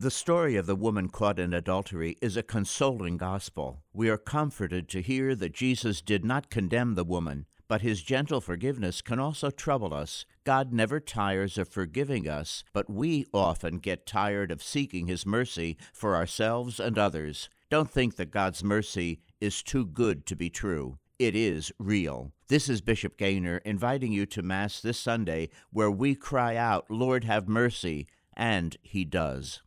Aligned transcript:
The 0.00 0.12
story 0.12 0.54
of 0.54 0.66
the 0.66 0.76
woman 0.76 1.08
caught 1.08 1.40
in 1.40 1.52
adultery 1.52 2.16
is 2.22 2.36
a 2.36 2.42
consoling 2.44 3.16
gospel. 3.16 3.82
We 3.92 4.08
are 4.08 4.16
comforted 4.16 4.88
to 4.90 5.02
hear 5.02 5.34
that 5.34 5.52
Jesus 5.52 6.00
did 6.00 6.24
not 6.24 6.50
condemn 6.50 6.94
the 6.94 7.02
woman, 7.02 7.46
but 7.66 7.80
his 7.80 8.00
gentle 8.00 8.40
forgiveness 8.40 9.02
can 9.02 9.18
also 9.18 9.50
trouble 9.50 9.92
us. 9.92 10.24
God 10.44 10.72
never 10.72 11.00
tires 11.00 11.58
of 11.58 11.68
forgiving 11.68 12.28
us, 12.28 12.62
but 12.72 12.88
we 12.88 13.26
often 13.34 13.78
get 13.78 14.06
tired 14.06 14.52
of 14.52 14.62
seeking 14.62 15.08
his 15.08 15.26
mercy 15.26 15.76
for 15.92 16.14
ourselves 16.14 16.78
and 16.78 16.96
others. 16.96 17.48
Don't 17.68 17.90
think 17.90 18.14
that 18.14 18.30
God's 18.30 18.62
mercy 18.62 19.18
is 19.40 19.64
too 19.64 19.84
good 19.84 20.26
to 20.26 20.36
be 20.36 20.48
true. 20.48 20.98
It 21.18 21.34
is 21.34 21.72
real. 21.80 22.30
This 22.46 22.68
is 22.68 22.80
Bishop 22.80 23.16
Gaynor 23.16 23.56
inviting 23.64 24.12
you 24.12 24.26
to 24.26 24.42
Mass 24.42 24.80
this 24.80 25.00
Sunday 25.00 25.48
where 25.72 25.90
we 25.90 26.14
cry 26.14 26.54
out, 26.54 26.88
Lord, 26.88 27.24
have 27.24 27.48
mercy, 27.48 28.06
and 28.36 28.76
he 28.80 29.04
does. 29.04 29.60